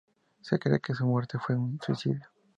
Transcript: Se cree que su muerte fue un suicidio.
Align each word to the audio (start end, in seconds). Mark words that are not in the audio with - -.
Se 0.41 0.57
cree 0.57 0.79
que 0.79 0.95
su 0.95 1.05
muerte 1.05 1.37
fue 1.37 1.55
un 1.55 1.79
suicidio. 1.79 2.25